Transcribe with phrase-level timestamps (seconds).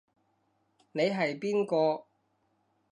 [0.93, 2.05] 你係邊個？